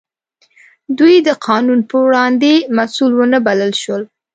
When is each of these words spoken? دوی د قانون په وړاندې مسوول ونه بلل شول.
دوی 0.97 1.15
د 1.27 1.29
قانون 1.47 1.79
په 1.89 1.95
وړاندې 2.05 2.51
مسوول 2.77 3.13
ونه 3.15 3.37
بلل 3.47 3.71
شول. 3.81 4.03